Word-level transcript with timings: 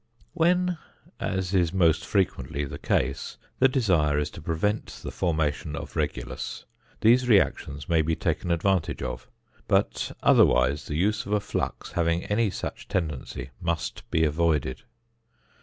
When 0.33 0.79
(as 1.19 1.53
is 1.53 1.71
most 1.71 2.07
frequently 2.07 2.65
the 2.65 2.79
case) 2.79 3.37
the 3.59 3.67
desire 3.67 4.17
is 4.17 4.31
to 4.31 4.41
prevent 4.41 4.87
the 5.03 5.11
formation 5.11 5.75
of 5.75 5.95
regulus, 5.95 6.65
these 7.01 7.29
reactions 7.29 7.87
may 7.87 8.01
be 8.01 8.15
taken 8.15 8.49
advantage 8.49 9.03
of, 9.03 9.29
but 9.67 10.11
otherwise 10.23 10.87
the 10.87 10.95
use 10.97 11.27
of 11.27 11.33
a 11.33 11.39
flux 11.39 11.91
having 11.91 12.23
any 12.23 12.49
such 12.49 12.87
tendency 12.87 13.51
must 13.61 14.09
be 14.09 14.23
avoided. 14.23 14.81